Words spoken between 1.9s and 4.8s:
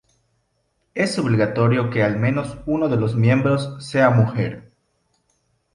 que al menos uno de los miembros sea mujer.